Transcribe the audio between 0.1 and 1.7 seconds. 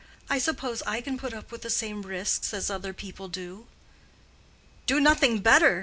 —I suppose I can put up with the